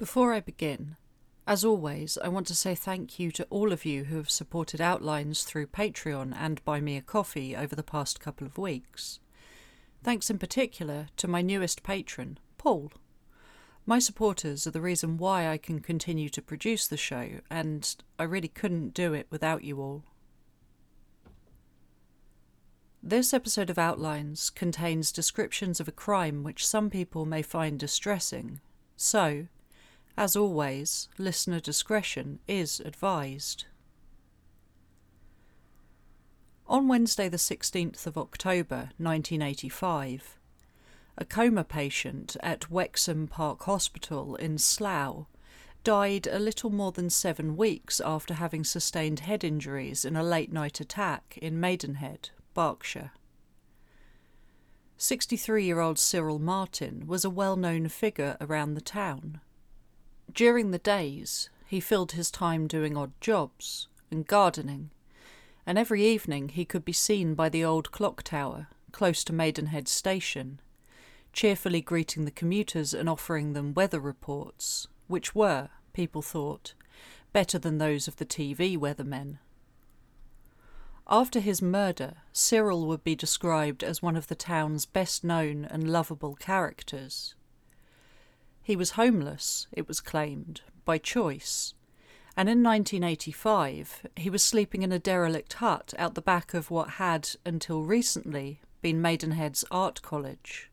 [0.00, 0.96] Before I begin,
[1.46, 4.80] as always, I want to say thank you to all of you who have supported
[4.80, 9.20] Outlines through Patreon and Buy Me a Coffee over the past couple of weeks.
[10.02, 12.92] Thanks in particular to my newest patron, Paul.
[13.84, 18.22] My supporters are the reason why I can continue to produce the show, and I
[18.22, 20.04] really couldn't do it without you all.
[23.02, 28.62] This episode of Outlines contains descriptions of a crime which some people may find distressing,
[28.96, 29.46] so,
[30.20, 33.64] as always, listener discretion is advised.
[36.66, 40.36] On Wednesday, the 16th of October 1985,
[41.16, 45.24] a coma patient at Wexham Park Hospital in Slough
[45.84, 50.52] died a little more than seven weeks after having sustained head injuries in a late
[50.52, 53.12] night attack in Maidenhead, Berkshire.
[54.98, 59.40] 63 year old Cyril Martin was a well known figure around the town.
[60.34, 64.90] During the days, he filled his time doing odd jobs and gardening,
[65.66, 69.88] and every evening he could be seen by the old clock tower close to Maidenhead
[69.88, 70.60] Station,
[71.32, 76.74] cheerfully greeting the commuters and offering them weather reports, which were, people thought,
[77.32, 79.38] better than those of the TV weathermen.
[81.08, 85.90] After his murder, Cyril would be described as one of the town's best known and
[85.90, 87.34] lovable characters.
[88.62, 91.74] He was homeless, it was claimed, by choice,
[92.36, 96.90] and in 1985 he was sleeping in a derelict hut out the back of what
[96.90, 100.70] had, until recently, been Maidenhead's art college.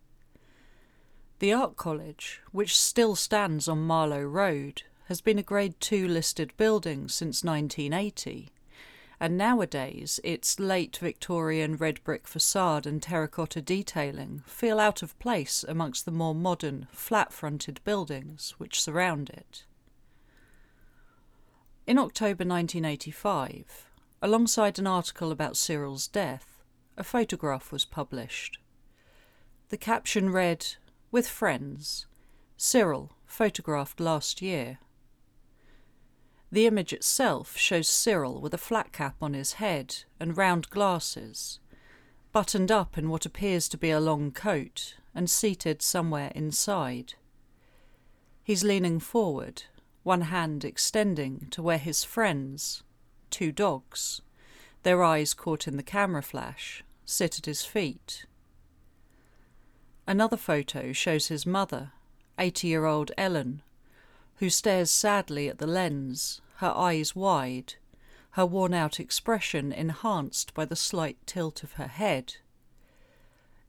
[1.40, 6.54] The art college, which still stands on Marlow Road, has been a Grade 2 listed
[6.58, 8.52] building since 1980
[9.20, 15.66] and nowadays its late Victorian red brick facade and terracotta detailing feel out of place
[15.68, 19.66] amongst the more modern, flat fronted buildings which surround it.
[21.88, 23.90] In October 1985,
[24.22, 26.64] alongside an article about Cyril's death,
[26.98, 28.60] a photograph was published.
[29.70, 30.66] The caption read,
[31.12, 32.06] With friends,
[32.56, 34.80] Cyril, photographed last year.
[36.52, 41.60] The image itself shows Cyril with a flat cap on his head and round glasses,
[42.32, 47.16] buttoned up in what appears to be a long coat and seated somewhere inside.
[48.44, 49.64] He's leaning forward,
[50.04, 52.84] one hand extending to where his friends,
[53.30, 54.22] two dogs,
[54.84, 58.26] their eyes caught in the camera flash, sit at his feet.
[60.08, 61.92] Another photo shows his mother,
[62.40, 63.64] 80 year old Ellen,
[64.38, 67.76] who stares sadly at the lens, her eyes wide,
[68.32, 72.36] her worn out expression enhanced by the slight tilt of her head.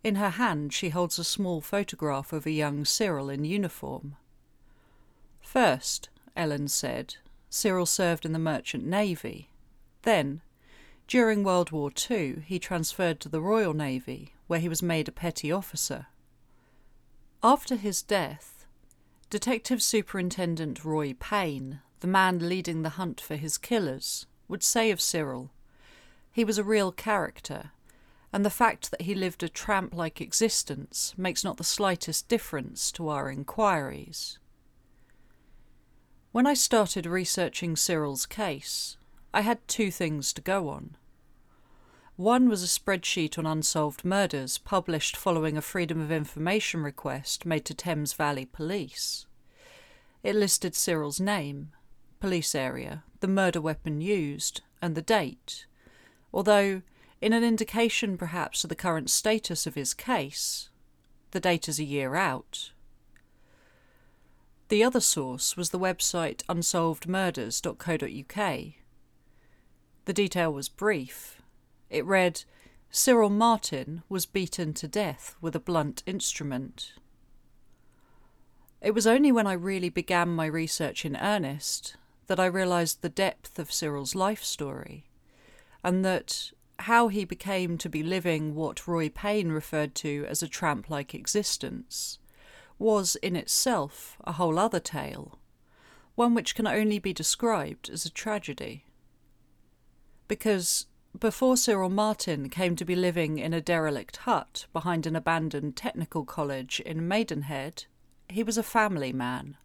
[0.05, 4.17] In her hand, she holds a small photograph of a young Cyril in uniform.
[5.41, 7.17] First, Ellen said,
[7.50, 9.49] Cyril served in the Merchant Navy.
[10.03, 10.43] Then,
[11.09, 15.12] during World War II, he transferred to the Royal Navy, where he was made a
[15.12, 16.06] petty officer.
[17.43, 18.57] After his death,
[19.31, 25.03] Detective Superintendent Roy Payne, the man leading the hunt for his killers, would say of
[25.03, 25.50] Cyril,
[26.33, 27.72] he was a real character,
[28.33, 32.91] and the fact that he lived a tramp like existence makes not the slightest difference
[32.93, 34.38] to our inquiries.
[36.33, 38.97] When I started researching Cyril's case,
[39.34, 40.97] I had two things to go on.
[42.19, 47.65] One was a spreadsheet on unsolved murders published following a Freedom of Information request made
[47.67, 49.27] to Thames Valley Police.
[50.25, 51.71] It listed Cyril's name,
[52.19, 55.67] police area, the murder weapon used, and the date,
[56.34, 56.83] although,
[57.21, 60.71] in an indication perhaps of the current status of his case,
[61.31, 62.73] the date is a year out.
[64.71, 68.73] The other source was the website unsolvedmurders.co.uk.
[70.05, 71.38] The detail was brief
[71.91, 72.44] it read
[72.91, 76.94] Cyril Martin was beaten to death with a blunt instrument.
[78.81, 81.96] It was only when I really began my research in earnest
[82.29, 85.05] that I realised the depth of Cyril's life story,
[85.82, 90.49] and that how he became to be living what Roy Payne referred to as a
[90.49, 92.19] tramp like existence
[92.79, 95.38] was in itself a whole other tale,
[96.14, 98.85] one which can only be described as a tragedy.
[100.29, 100.87] Because
[101.20, 106.25] before Cyril Martin came to be living in a derelict hut behind an abandoned technical
[106.25, 107.85] college in Maidenhead,
[108.29, 109.56] he was a family man,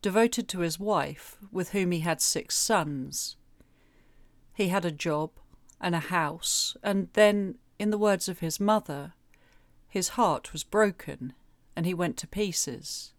[0.00, 3.36] devoted to his wife, with whom he had six sons.
[4.54, 5.30] He had a job
[5.80, 9.12] and a house, and then, in the words of his mother,
[9.88, 11.34] his heart was broken
[11.76, 13.12] and he went to pieces.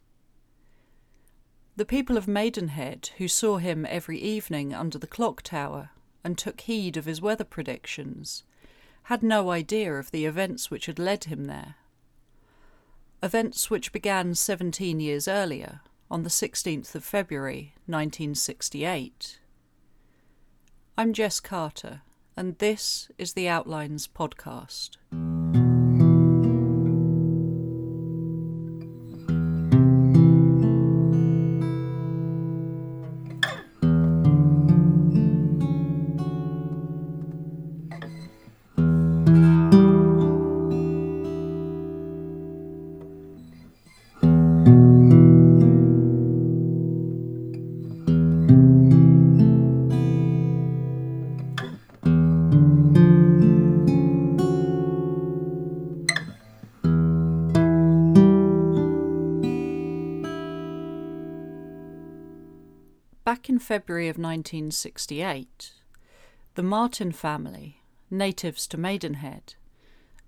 [1.75, 5.91] The people of Maidenhead, who saw him every evening under the clock tower
[6.25, 8.43] and took heed of his weather predictions,
[9.03, 11.75] had no idea of the events which had led him there.
[13.21, 19.39] Events which began 17 years earlier, on the 16th of February 1968.
[20.97, 22.01] I'm Jess Carter,
[22.35, 24.97] and this is the Outlines Podcast.
[63.25, 65.71] Back in February of 1968,
[66.53, 67.81] the Martin family,
[68.11, 69.55] natives to Maidenhead,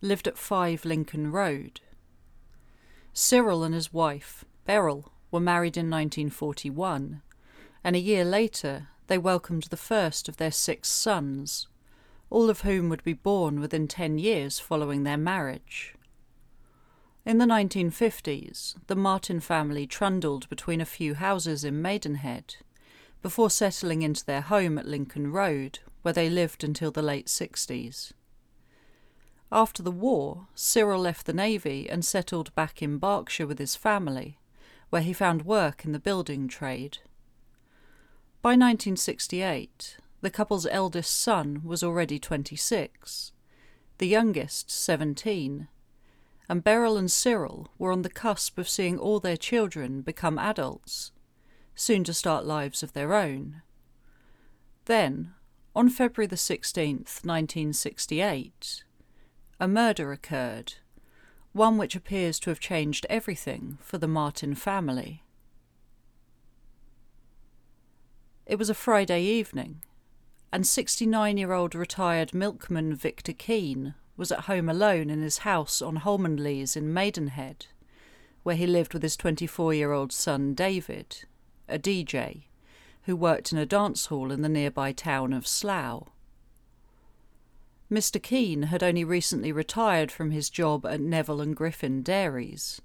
[0.02, 1.80] lived at 5 Lincoln Road.
[3.14, 7.22] Cyril and his wife, Beryl, were married in 1941,
[7.84, 11.68] and a year later they welcomed the first of their six sons,
[12.32, 15.94] all of whom would be born within 10 years following their marriage.
[17.28, 22.56] In the 1950s, the Martin family trundled between a few houses in Maidenhead
[23.28, 28.14] before settling into their home at Lincoln Road, where they lived until the late 60s.
[29.52, 34.40] After the war, Cyril left the Navy and settled back in Berkshire with his family,
[34.92, 37.00] where he found work in the building trade.
[38.42, 43.34] By 1968, the couple's eldest son was already 26,
[43.98, 45.68] the youngest 17,
[46.48, 51.12] and Beryl and Cyril were on the cusp of seeing all their children become adults
[51.78, 53.62] soon to start lives of their own.
[54.86, 55.34] Then,
[55.76, 58.84] on February the 16th, 1968,
[59.60, 60.74] a murder occurred,
[61.54, 65.24] one which appears to have changed everything for the Martin family.
[68.48, 69.84] It was a Friday evening,
[70.52, 75.84] and 69 year old retired milkman Victor Keane was at home alone in his house
[75.84, 77.68] on Holmanleaze in Maidenhead,
[78.42, 81.26] where he lived with his 24 year old son David
[81.68, 82.44] a DJ,
[83.04, 86.10] who worked in a dance hall in the nearby town of Slough.
[87.92, 88.22] Mr.
[88.22, 92.82] Keane had only recently retired from his job at Neville and Griffin Dairies.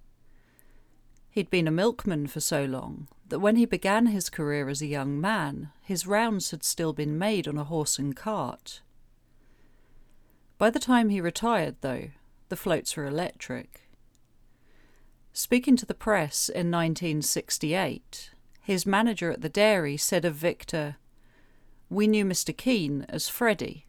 [1.31, 4.87] He'd been a milkman for so long that when he began his career as a
[4.87, 8.82] young man, his rounds had still been made on a horse and cart.
[10.58, 12.11] By the time he retired, though,
[12.49, 13.88] the floats were electric.
[15.32, 18.31] Speaking to the press in 1968,
[18.62, 20.97] his manager at the dairy said of Victor,
[21.91, 22.56] We knew Mr.
[22.56, 23.87] Keane as Freddie.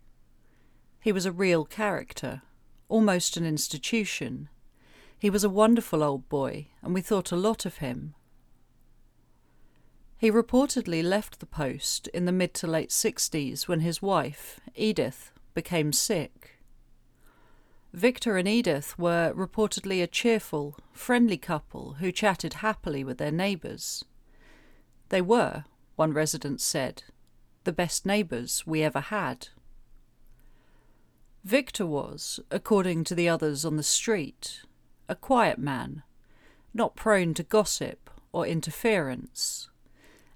[1.00, 2.42] He was a real character,
[2.90, 4.50] almost an institution.
[5.20, 8.16] He was a wonderful old boy, and we thought a lot of him.
[10.18, 15.32] He reportedly left the post in the mid to late 60s when his wife, Edith,
[15.54, 16.60] became sick.
[17.94, 24.04] Victor and Edith were reportedly a cheerful, friendly couple who chatted happily with their neighbours.
[25.10, 25.66] They were,
[25.96, 27.04] one resident said,
[27.64, 29.50] the best neighbours we ever had.
[31.44, 34.62] Victor was, according to the others on the street,
[35.10, 36.04] a quiet man,
[36.74, 39.70] not prone to gossip or interference,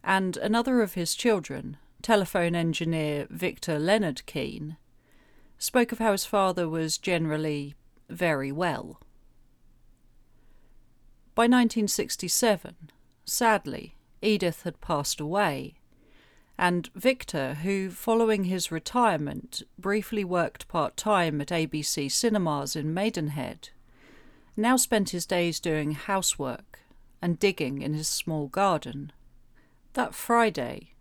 [0.03, 4.77] and another of his children, telephone engineer Victor Leonard Keane,
[5.57, 7.73] spoke of how his father was generally
[8.09, 8.99] very well.
[11.35, 12.75] By 1967,
[13.25, 13.96] sadly,
[14.27, 15.75] Edith had passed away,
[16.57, 23.69] and Victor, who, following his retirement, briefly worked part time at ABC Cinemas in Maidenhead,
[24.57, 26.79] now spent his days doing housework
[27.21, 29.13] and digging in his small garden.
[29.93, 30.91] That Friday,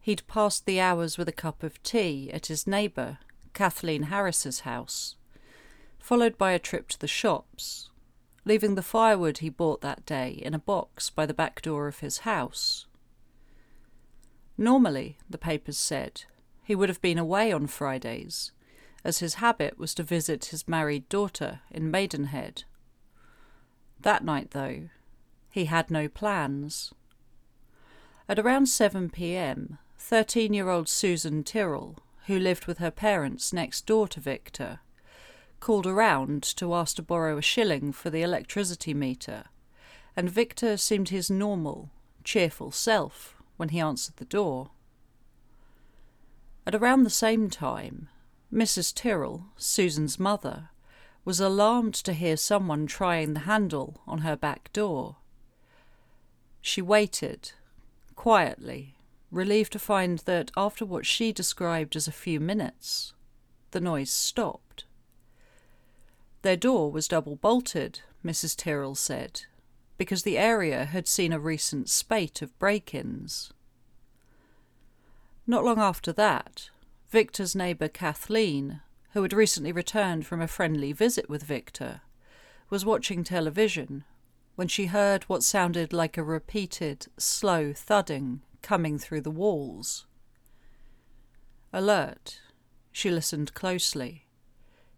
[0.00, 3.18] he'd passed the hours with a cup of tea at his neighbour,
[3.52, 5.16] Kathleen Harris's house,
[5.98, 7.90] followed by a trip to the shops
[8.46, 11.98] leaving the firewood he bought that day in a box by the back door of
[11.98, 12.86] his house.
[14.56, 16.22] Normally, the papers said,
[16.62, 18.52] he would have been away on Fridays,
[19.04, 22.62] as his habit was to visit his married daughter in Maidenhead.
[24.00, 24.88] That night, though,
[25.50, 26.94] he had no plans.
[28.28, 33.86] At around 7 p.m., 13 year old Susan Tyrrell, who lived with her parents next
[33.86, 34.80] door to Victor,
[35.60, 39.44] called around to ask to borrow a shilling for the electricity meter,
[40.16, 41.90] and Victor seemed his normal,
[42.24, 44.70] cheerful self when he answered the door.
[46.66, 48.08] At around the same time,
[48.52, 48.94] Mrs.
[48.94, 50.70] Tyrrell, Susan's mother,
[51.24, 55.16] was alarmed to hear someone trying the handle on her back door.
[56.60, 57.52] She waited,
[58.14, 58.94] quietly,
[59.30, 63.12] relieved to find that after what she described as a few minutes,
[63.72, 64.65] the noise stopped.
[66.46, 68.56] Their door was double bolted, Mrs.
[68.56, 69.46] Tyrrell said,
[69.98, 73.52] because the area had seen a recent spate of break ins.
[75.44, 76.70] Not long after that,
[77.10, 82.02] Victor's neighbour Kathleen who had recently returned from a friendly visit with Victor,
[82.70, 84.04] was watching television
[84.54, 90.06] when she heard what sounded like a repeated, slow thudding coming through the walls.
[91.72, 92.40] Alert,
[92.92, 94.25] she listened closely,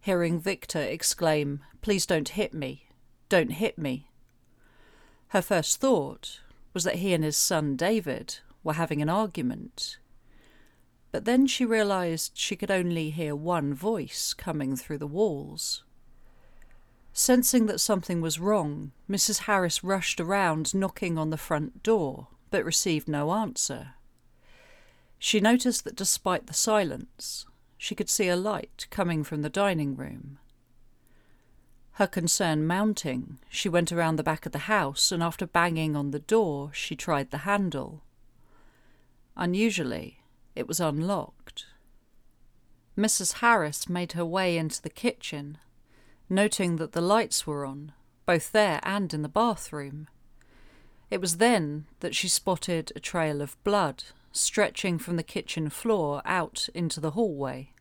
[0.00, 2.88] hearing Victor exclaim, Please don't hit me!
[3.28, 4.10] Don't hit me!
[5.28, 6.40] Her first thought
[6.72, 9.98] was that he and his son David were having an argument
[11.10, 15.84] but then she realized she could only hear one voice coming through the walls.
[17.12, 19.40] Sensing that something was wrong, Mrs.
[19.40, 23.94] Harris rushed around knocking on the front door, but received no answer.
[25.18, 27.46] She noticed that despite the silence,
[27.78, 30.38] she could see a light coming from the dining room.
[31.92, 36.10] Her concern mounting, she went around the back of the house and after banging on
[36.10, 38.02] the door, she tried the handle.
[39.36, 40.20] Unusually,
[40.54, 41.66] it was unlocked.
[42.96, 43.34] Mrs.
[43.34, 45.58] Harris made her way into the kitchen,
[46.28, 47.92] noting that the lights were on,
[48.26, 50.08] both there and in the bathroom.
[51.10, 56.22] It was then that she spotted a trail of blood stretching from the kitchen floor
[56.24, 57.72] out into the hallway.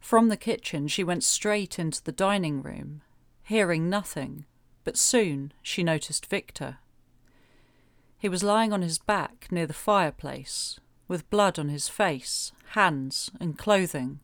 [0.00, 3.02] From the kitchen, she went straight into the dining room,
[3.42, 4.44] hearing nothing,
[4.84, 6.78] but soon she noticed Victor.
[8.18, 13.30] He was lying on his back near the fireplace, with blood on his face, hands,
[13.40, 14.20] and clothing.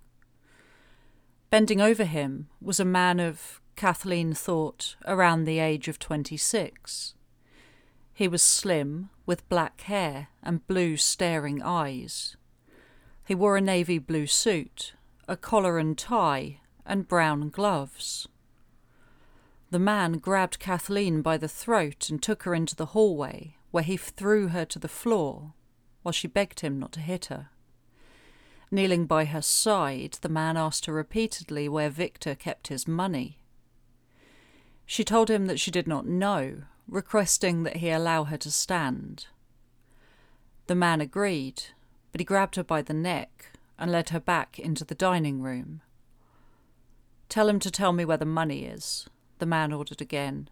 [1.50, 7.14] Bending over him was a man of, Kathleen thought, around the age of twenty six.
[8.21, 12.37] He was slim, with black hair and blue staring eyes.
[13.27, 14.93] He wore a navy blue suit,
[15.27, 18.29] a collar and tie, and brown gloves.
[19.71, 23.97] The man grabbed Kathleen by the throat and took her into the hallway, where he
[23.97, 25.55] threw her to the floor
[26.03, 27.49] while she begged him not to hit her.
[28.71, 33.39] Kneeling by her side, the man asked her repeatedly where Victor kept his money.
[34.85, 39.27] She told him that she did not know, requesting that he allow her to stand.
[40.67, 41.63] The man agreed,
[42.13, 45.81] but he grabbed her by the neck and led her back into the dining room.
[47.29, 50.51] Tell him to tell me where the money is, the man ordered again.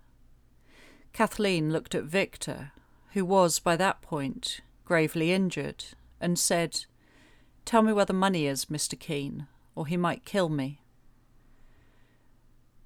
[1.12, 2.72] Kathleen looked at Victor,
[3.12, 5.84] who was, by that point, gravely injured,
[6.20, 6.84] and said,
[7.64, 8.98] Tell me where the money is, Mr.
[8.98, 10.80] Keane, or he might kill me.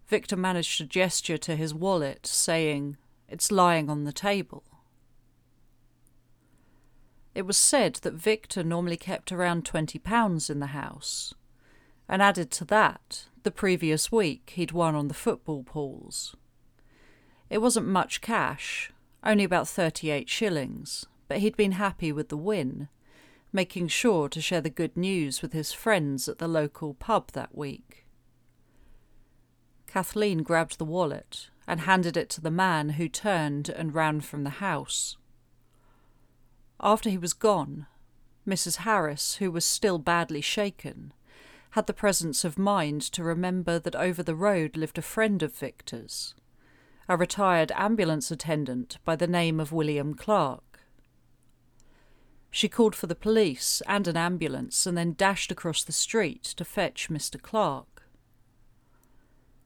[0.08, 2.96] Victor managed to gesture to his wallet, saying,
[3.32, 4.62] It's lying on the table.
[7.34, 11.32] It was said that Victor normally kept around twenty pounds in the house,
[12.06, 16.36] and added to that, the previous week he'd won on the football pools.
[17.48, 18.92] It wasn't much cash,
[19.24, 22.90] only about thirty eight shillings, but he'd been happy with the win,
[23.50, 27.56] making sure to share the good news with his friends at the local pub that
[27.56, 28.04] week.
[29.86, 34.44] Kathleen grabbed the wallet and handed it to the man who turned and ran from
[34.44, 35.16] the house.
[36.80, 37.86] After he was gone,
[38.46, 38.78] Mrs.
[38.78, 41.12] Harris, who was still badly shaken,
[41.70, 45.54] had the presence of mind to remember that over the road lived a friend of
[45.54, 46.34] Victor's,
[47.08, 50.80] a retired ambulance attendant by the name of William Clark.
[52.50, 56.64] She called for the police and an ambulance and then dashed across the street to
[56.64, 57.40] fetch Mr.
[57.40, 57.91] Clark.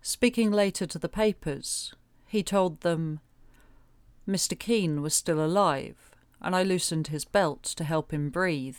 [0.08, 1.92] Speaking later to the papers,
[2.28, 3.18] he told them
[4.26, 4.56] Mr.
[4.56, 8.78] Keane was still alive, and I loosened his belt to help him breathe.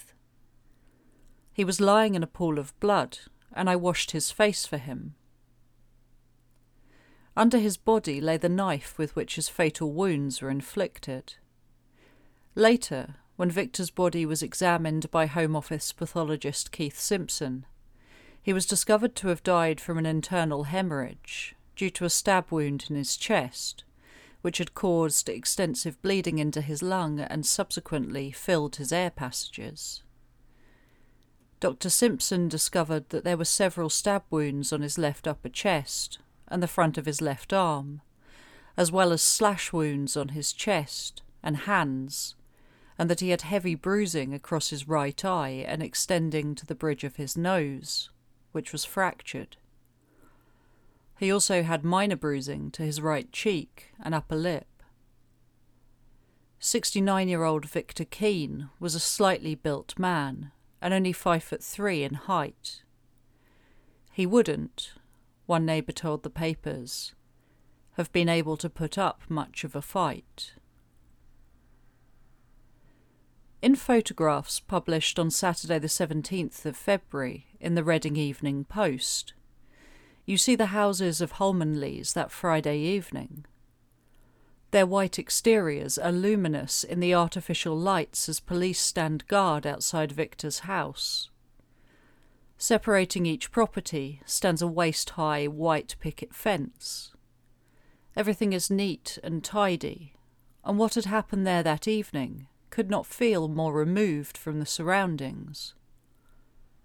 [1.51, 3.19] He was lying in a pool of blood,
[3.51, 5.15] and I washed his face for him.
[7.35, 11.33] Under his body lay the knife with which his fatal wounds were inflicted.
[12.55, 17.65] Later, when Victor's body was examined by Home Office pathologist Keith Simpson.
[18.47, 22.85] He was discovered to have died from an internal hemorrhage due to a stab wound
[22.89, 23.83] in his chest,
[24.41, 30.01] which had caused extensive bleeding into his lung and subsequently filled his air passages.
[31.59, 31.89] Dr.
[31.89, 36.69] Simpson discovered that there were several stab wounds on his left upper chest and the
[36.69, 37.99] front of his left arm,
[38.77, 42.35] as well as slash wounds on his chest and hands,
[42.97, 47.03] and that he had heavy bruising across his right eye and extending to the bridge
[47.03, 48.09] of his nose,
[48.51, 49.57] which was fractured.
[51.19, 54.67] He also had minor bruising to his right cheek and upper lip.
[56.59, 60.51] 69 year old Victor Keane was a slightly built man
[60.81, 62.83] and only five foot three in height.
[64.11, 64.93] He wouldn't,
[65.45, 67.13] one neighbour told the papers,
[67.93, 70.53] have been able to put up much of a fight.
[73.59, 79.33] In photographs published on Saturday, the 17th of February, in the Reading Evening Post,
[80.27, 83.45] you see the houses of Holmanleaze that Friday evening.
[84.69, 90.59] Their white exteriors are luminous in the artificial lights as police stand guard outside Victor's
[90.59, 91.31] house.
[92.59, 97.11] Separating each property stands a waist high white picket fence.
[98.15, 100.13] Everything is neat and tidy,
[100.63, 105.73] and what had happened there that evening could not feel more removed from the surroundings.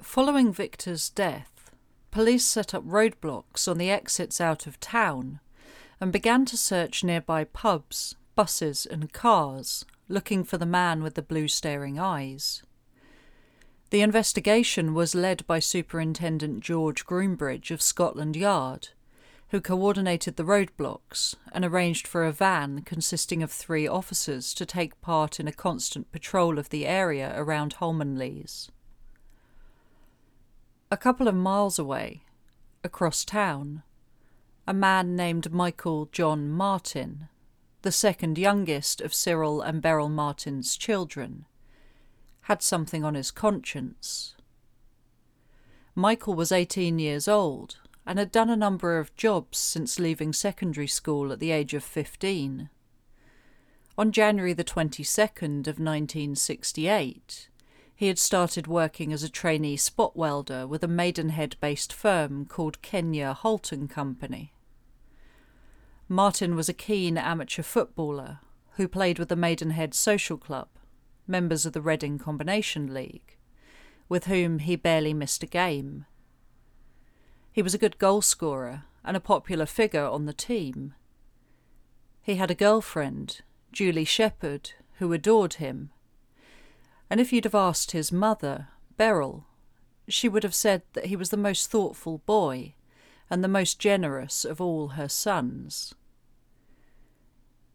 [0.00, 1.70] Following Victor's death,
[2.10, 5.38] police set up roadblocks on the exits out of town
[6.00, 11.20] and began to search nearby pubs, buses, and cars, looking for the man with the
[11.20, 12.62] blue staring eyes.
[13.90, 18.88] The investigation was led by Superintendent George Groombridge of Scotland Yard,
[19.52, 24.98] who coordinated the roadblocks and arranged for a van consisting of three officers to take
[25.02, 28.70] part in a constant patrol of the area around Holmanleaze.
[30.90, 32.22] A couple of miles away,
[32.82, 33.82] across town,
[34.66, 37.28] a man named Michael John Martin,
[37.82, 41.44] the second youngest of Cyril and Beryl Martin's children,
[42.42, 44.34] had something on his conscience.
[45.94, 50.86] Michael was 18 years old and had done a number of jobs since leaving secondary
[50.86, 52.68] school at the age of 15.
[53.96, 57.48] On January the 22nd of 1968,
[57.94, 62.82] he had started working as a trainee spot welder with a Maidenhead based firm called
[62.82, 64.52] Kenya Holt and Company.
[66.08, 68.40] Martin was a keen amateur footballer
[68.72, 70.68] who played with the Maidenhead Social Club,
[71.26, 73.36] members of the Reading Combination League,
[74.08, 76.06] with whom he barely missed a game
[77.52, 80.94] he was a good goal scorer and a popular figure on the team.
[82.22, 85.90] He had a girlfriend, Julie Shepherd, who adored him.
[87.10, 89.46] And if you'd have asked his mother, Beryl,
[90.08, 92.74] she would have said that he was the most thoughtful boy
[93.28, 95.94] and the most generous of all her sons.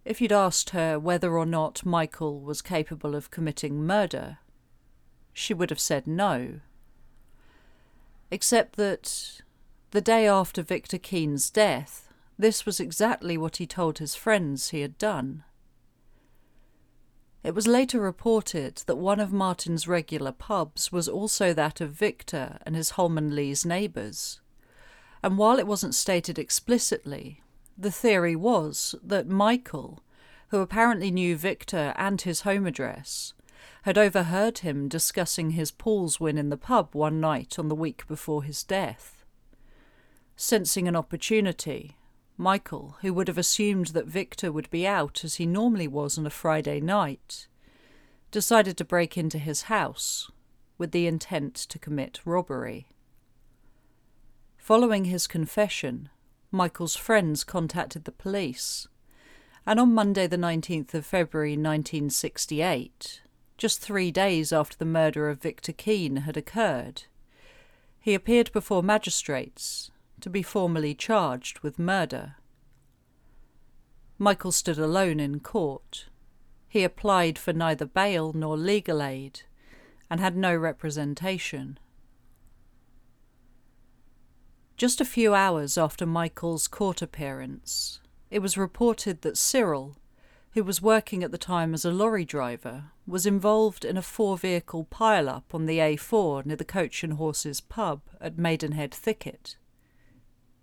[0.06, 4.38] If you'd asked her whether or not Michael was capable of committing murder,
[5.34, 6.62] she would have said no.
[8.32, 9.42] Except that
[9.92, 14.82] the day after Victor Keane's death, this was exactly what he told his friends he
[14.82, 15.44] had done.
[17.44, 22.60] It was later reported that one of Martin's regular pubs was also that of Victor
[22.66, 24.42] and his Holmanleaze neighbours.
[25.24, 27.42] And while it wasn't stated explicitly,
[27.78, 30.04] the theory was that Michael,
[30.50, 33.34] who apparently knew Victor and his home address,
[33.84, 38.06] had overheard him discussing his pools win in the pub one night on the week
[38.08, 39.17] before his death.
[40.40, 41.98] Sensing an opportunity,
[42.38, 46.28] Michael, who would have assumed that Victor would be out as he normally was on
[46.28, 47.48] a Friday night,
[48.30, 50.30] decided to break into his house
[50.78, 52.88] with the intent to commit robbery.
[54.60, 56.10] Following his confession,
[56.52, 58.88] Michael's friends contacted the police,
[59.66, 63.22] and on Monday, the 19th of February 1968,
[63.58, 67.06] just three days after the murder of Victor Keane had occurred,
[68.00, 69.90] he appeared before magistrates
[70.22, 72.36] to be formally charged with murder.
[74.18, 76.06] Michael stood alone in court.
[76.68, 79.42] He applied for neither bail nor legal aid
[80.10, 81.78] and had no representation.
[84.76, 88.00] Just a few hours after Michael's court appearance,
[88.30, 89.98] it was reported that Cyril,
[90.52, 94.38] who was working at the time as a lorry driver, was involved in a four
[94.38, 99.58] vehicle pile up on the A4 near the Coach and Horses pub at Maidenhead Thicket.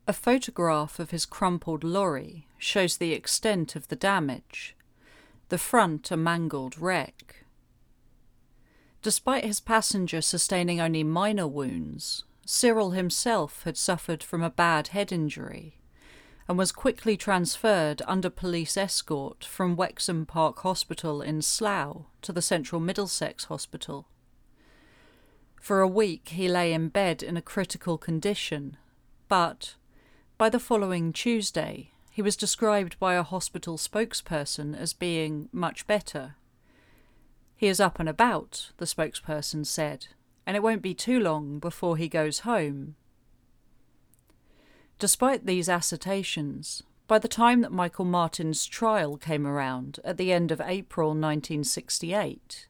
[0.06, 4.76] A photograph of his crumpled lorry shows the extent of the damage,
[5.48, 7.44] the front a mangled wreck.
[9.00, 15.10] Despite his passenger sustaining only minor wounds, Cyril himself had suffered from a bad head
[15.10, 15.78] injury
[16.46, 22.42] and was quickly transferred under police escort from Wexham Park Hospital in Slough to the
[22.42, 24.06] Central Middlesex Hospital.
[25.62, 28.76] For a week he lay in bed in a critical condition,
[29.28, 29.76] but
[30.36, 36.36] by the following Tuesday, He was described by a hospital spokesperson as being much better.
[37.56, 40.06] He is up and about, the spokesperson said,
[40.46, 42.94] and it won't be too long before he goes home.
[45.00, 50.52] Despite these assertions, by the time that Michael Martin's trial came around at the end
[50.52, 52.68] of April 1968,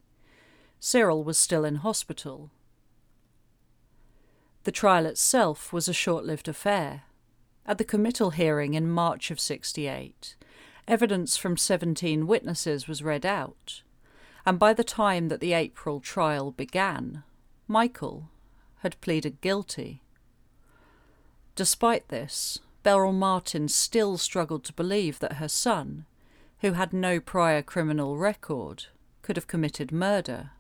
[0.81, 2.51] Cyril was still in hospital.
[4.63, 7.03] The trial itself was a short lived affair.
[7.67, 10.37] At the committal hearing in March of 68,
[10.87, 13.83] evidence from 17 witnesses was read out,
[14.45, 17.23] and by the time that the April trial began,
[17.67, 18.29] Michael
[18.81, 20.03] had pleaded guilty.
[21.55, 26.05] Despite this, Beryl Martin still struggled to believe that her son,
[26.59, 28.87] who had no prior criminal record,
[29.23, 30.51] could have committed murder.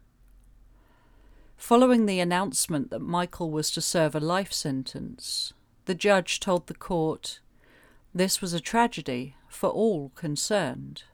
[1.59, 5.53] Following the announcement that Michael was to serve a life sentence,
[5.87, 7.41] the judge told the court
[8.15, 11.05] this was a tragedy for all concerned.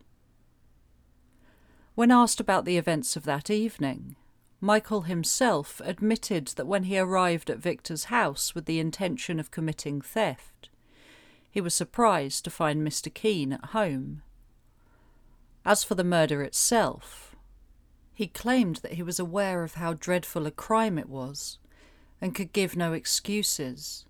[1.94, 4.16] When asked about the events of that evening,
[4.60, 10.02] Michael himself admitted that when he arrived at Victor's house with the intention of committing
[10.02, 10.68] theft,
[11.50, 13.12] he was surprised to find Mr.
[13.12, 14.22] Keane at home.
[15.64, 17.34] As for the murder itself,
[18.12, 21.58] he claimed that he was aware of how dreadful a crime it was
[22.20, 24.04] and could give no excuses.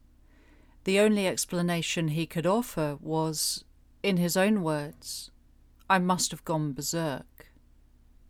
[0.84, 3.64] The only explanation he could offer was,
[4.02, 5.30] in his own words,
[5.90, 7.48] I must have gone berserk.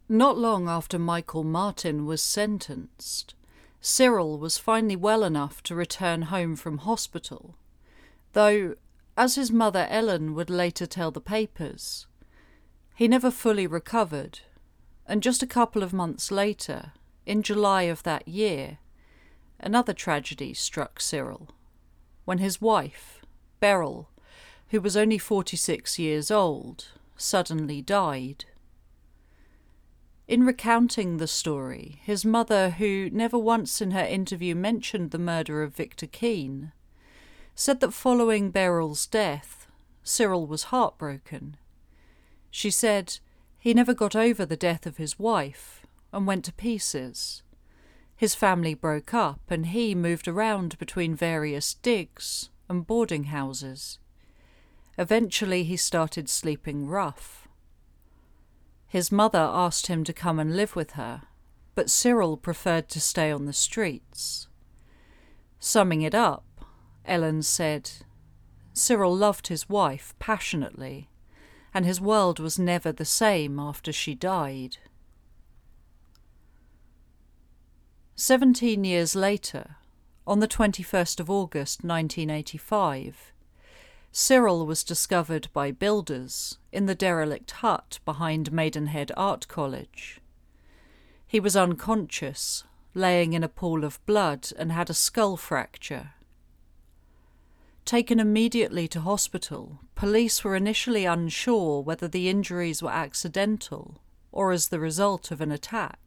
[0.09, 3.35] Not long after Michael Martin was sentenced,
[3.81, 7.55] Cyril was finally well enough to return home from hospital,
[8.33, 8.75] though,
[9.17, 12.09] as his mother Ellen would later tell the papers,
[12.97, 14.41] he never fully recovered,
[15.07, 16.93] and just a couple of months later,
[17.25, 18.79] in July of that year,
[19.61, 21.49] another tragedy struck Cyril
[22.31, 23.27] when his wife,
[23.59, 24.09] Beryl,
[24.69, 28.45] who was only 46 years old, suddenly died.
[30.29, 35.65] In recounting the story, his mother, who never once in her interview mentioned the murder
[35.65, 36.71] of Victor Keane,
[37.57, 39.67] said that following Beryl's death,
[40.05, 41.57] Cyril was heartbroken.
[42.49, 43.19] She said
[43.59, 47.43] he never got over the death of his wife and went to pieces.
[48.21, 53.99] His family broke up and he moved around between various digs and boarding houses.
[54.99, 57.49] Eventually, he started sleeping rough.
[58.87, 61.23] His mother asked him to come and live with her,
[61.75, 64.49] but Cyril preferred to stay on the streets.
[65.59, 66.45] Summing it up,
[67.07, 67.91] Ellen said,
[68.75, 71.09] Cyril loved his wife passionately,
[71.73, 74.77] and his world was never the same after she died.
[78.23, 79.77] Seventeen years later,
[80.27, 83.33] on the 21st of August 1985,
[84.13, 90.21] Cyril was discovered by builders in the derelict hut behind Maidenhead Art College.
[91.27, 96.11] He was unconscious, laying in a pool of blood, and had a skull fracture.
[97.87, 104.69] Taken immediately to hospital, police were initially unsure whether the injuries were accidental or as
[104.69, 106.00] the result of an attack.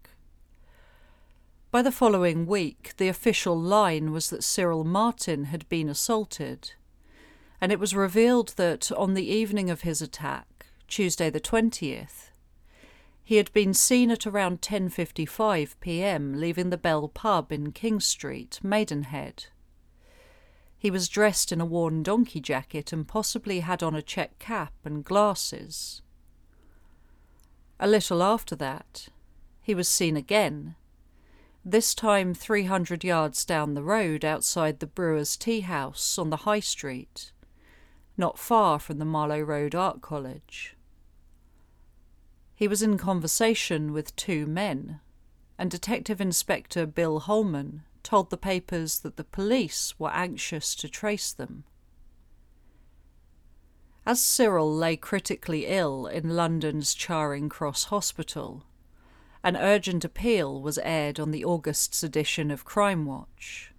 [1.73, 6.73] By the following week, the official line was that Cyril Martin had been assaulted
[7.59, 12.29] and it was revealed that on the evening of his attack, Tuesday the 20th,
[13.23, 16.39] he had been seen at around 10:55 p.m.
[16.39, 19.45] leaving the Bell pub in King Street, Maidenhead.
[20.77, 24.73] He was dressed in a worn donkey jacket and possibly had on a check cap
[24.85, 26.03] and glasses.
[27.79, 29.07] A little after that,
[29.63, 30.75] he was seen again,
[31.65, 36.59] this time 300 yards down the road outside the Brewer's Tea House on the High
[36.59, 37.31] Street
[38.17, 40.75] not far from the Marlow Road Art College.
[42.55, 44.99] He was in conversation with two men,
[45.57, 51.33] and Detective Inspector Bill Holman told the papers that the police were anxious to trace
[51.33, 51.63] them.
[54.05, 58.65] As Cyril lay critically ill in London's Charing Cross Hospital,
[59.43, 63.73] an urgent appeal was aired on the August's edition of Crime Watch.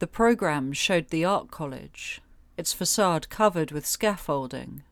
[0.00, 2.20] The programme showed the art college
[2.56, 4.82] its facade covered with scaffolding.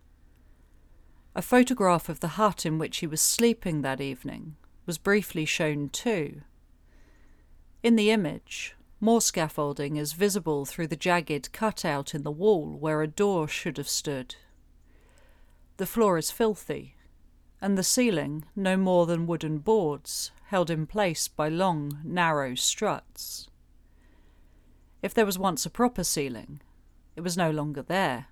[1.35, 5.89] A photograph of the hut in which he was sleeping that evening was briefly shown
[5.89, 6.43] too.
[7.83, 13.03] In the image, more scaffolding is visible through the jagged cutout in the wall where
[13.03, 14.37] a door should have stood.
[15.79, 16.94] The floor is filthy,
[17.65, 23.49] and the ceiling no more than wooden boards held in place by long, narrow struts.
[25.01, 26.61] If there was once a proper ceiling,
[27.17, 28.27] it was no longer there.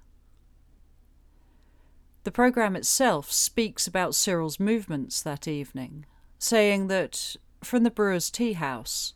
[2.25, 6.05] The programme itself speaks about Cyril's movements that evening,
[6.39, 9.15] saying that from the Brewer's Tea House,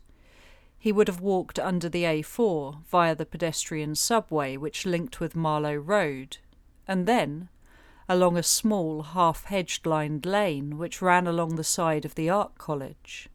[0.79, 5.75] he would have walked under the A4 via the pedestrian subway which linked with Marlow
[5.75, 6.37] Road,
[6.87, 7.49] and then
[8.09, 12.57] along a small, half hedged lined lane which ran along the side of the Art
[12.57, 13.29] College.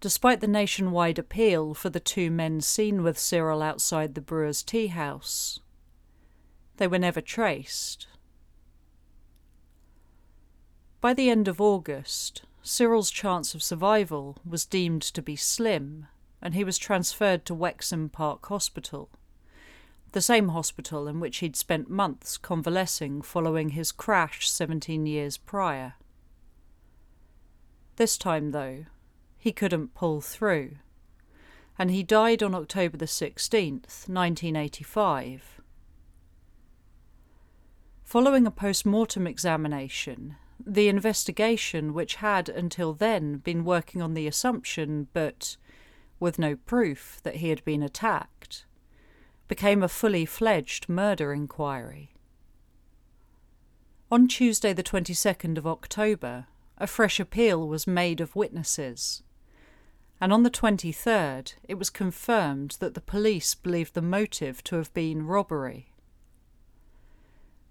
[0.00, 4.88] Despite the nationwide appeal for the two men seen with Cyril outside the Brewer's Tea
[4.88, 5.60] House,
[6.76, 8.08] they were never traced.
[11.00, 16.06] By the end of August, Cyril's chance of survival was deemed to be slim,
[16.40, 19.08] and he was transferred to Wexham Park Hospital,
[20.12, 25.94] the same hospital in which he'd spent months convalescing following his crash 17 years prior.
[27.96, 28.86] This time, though,
[29.38, 30.76] he couldn't pull through,
[31.78, 35.60] and he died on October the 16th, 1985.
[38.04, 44.26] Following a post mortem examination, the investigation, which had until then been working on the
[44.26, 45.56] assumption, but
[46.20, 48.66] with no proof, that he had been attacked,
[49.52, 52.14] became a fully fledged murder inquiry.
[54.10, 56.46] On Tuesday, the 22nd of October,
[56.78, 59.22] a fresh appeal was made of witnesses,
[60.22, 64.94] and on the 23rd it was confirmed that the police believed the motive to have
[64.94, 65.92] been robbery.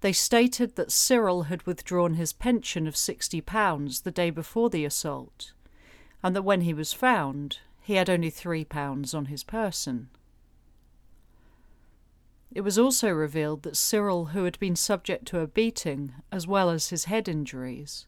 [0.01, 5.53] They stated that Cyril had withdrawn his pension of £60 the day before the assault,
[6.21, 10.09] and that when he was found, he had only £3 on his person.
[12.53, 16.69] It was also revealed that Cyril, who had been subject to a beating as well
[16.69, 18.07] as his head injuries,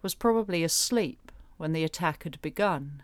[0.00, 3.02] was probably asleep when the attack had begun.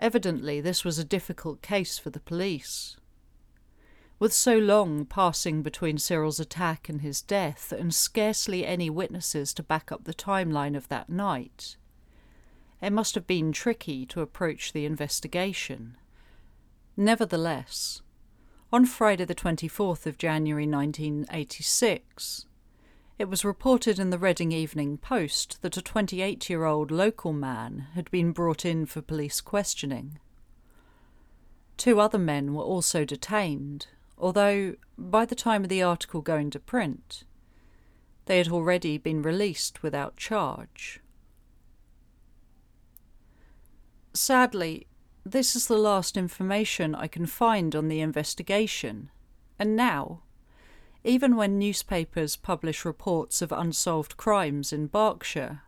[0.00, 2.96] Evidently, this was a difficult case for the police.
[4.18, 9.62] With so long passing between Cyril's attack and his death, and scarcely any witnesses to
[9.62, 11.76] back up the timeline of that night,
[12.80, 15.96] it must have been tricky to approach the investigation.
[16.96, 18.00] Nevertheless,
[18.72, 22.46] on Friday, the 24th of January 1986,
[23.18, 27.88] it was reported in the Reading Evening Post that a 28 year old local man
[27.94, 30.18] had been brought in for police questioning.
[31.76, 36.58] Two other men were also detained, although by the time of the article going to
[36.58, 37.24] print,
[38.24, 41.00] they had already been released without charge.
[44.14, 44.86] Sadly,
[45.24, 49.10] this is the last information I can find on the investigation,
[49.58, 50.22] and now,
[51.04, 55.62] even when newspapers publish reports of unsolved crimes in Berkshire,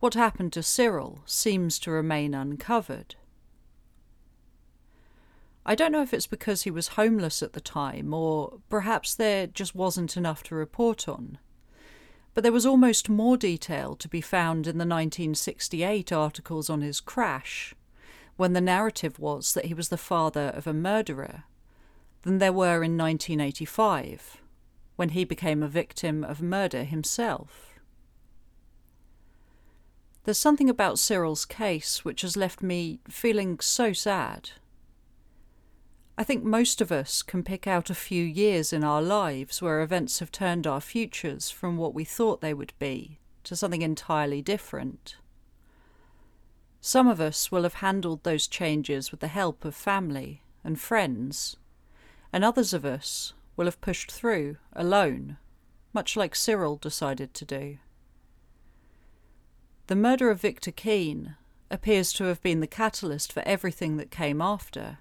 [0.00, 3.16] what happened to Cyril seems to remain uncovered.
[5.66, 9.46] I don't know if it's because he was homeless at the time, or perhaps there
[9.46, 11.38] just wasn't enough to report on.
[12.34, 17.00] But there was almost more detail to be found in the 1968 articles on his
[17.00, 17.74] crash,
[18.36, 21.44] when the narrative was that he was the father of a murderer,
[22.22, 24.40] than there were in 1985,
[24.96, 27.80] when he became a victim of murder himself.
[30.24, 34.50] There's something about Cyril's case which has left me feeling so sad
[36.16, 39.82] I think most of us can pick out a few years in our lives where
[39.82, 44.40] events have turned our futures from what we thought they would be to something entirely
[44.40, 45.16] different.
[46.86, 51.56] Some of us will have handled those changes with the help of family and friends,
[52.30, 55.38] and others of us will have pushed through alone,
[55.94, 57.78] much like Cyril decided to do.
[59.86, 61.36] The murder of Victor Keane
[61.70, 64.98] appears to have been the catalyst for everything that came after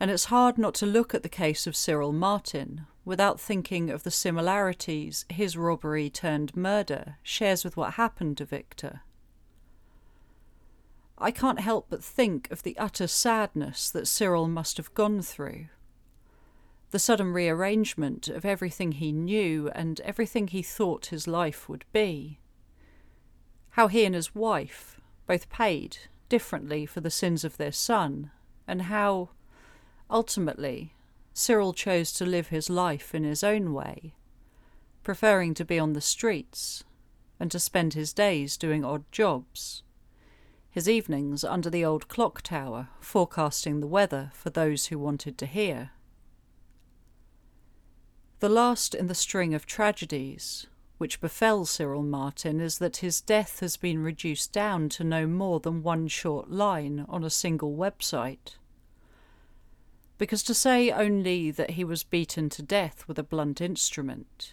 [0.00, 4.02] and it's hard not to look at the case of Cyril Martin without thinking of
[4.02, 9.02] the similarities his robbery turned murder shares with what happened to Victor.
[11.18, 15.66] I can't help but think of the utter sadness that Cyril must have gone through.
[16.90, 22.38] The sudden rearrangement of everything he knew and everything he thought his life would be.
[23.70, 25.98] How he and his wife both paid
[26.28, 28.30] differently for the sins of their son,
[28.66, 29.30] and how,
[30.10, 30.94] Ultimately,
[31.32, 34.14] Cyril chose to live his life in his own way,
[35.02, 36.84] preferring to be on the streets
[37.40, 39.82] and to spend his days doing odd jobs,
[40.76, 45.46] his evenings under the old clock tower forecasting the weather for those who wanted to
[45.46, 45.90] hear.
[48.40, 50.66] The last in the string of tragedies
[50.98, 55.60] which befell Cyril Martin is that his death has been reduced down to no more
[55.60, 58.56] than one short line on a single website.
[60.18, 64.52] because to say only that he was beaten to death with a blunt instrument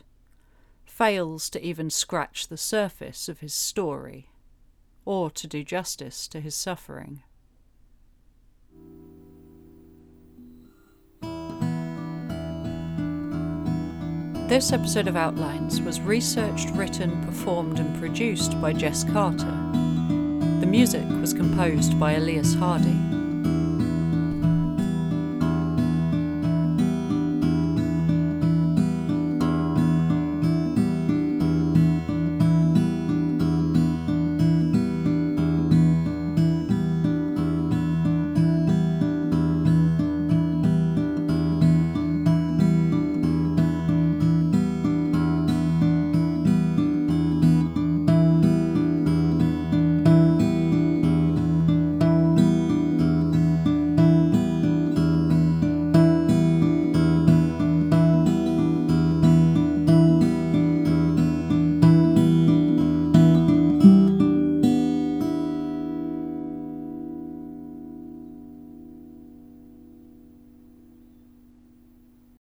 [0.86, 4.30] fails to even scratch the surface of his story
[5.06, 7.24] or to do justice to his suffering.
[14.48, 19.58] This episode of Outlines was researched, written, performed, and produced by Jess Carter.
[20.60, 23.13] The music was composed by Elias Hardy.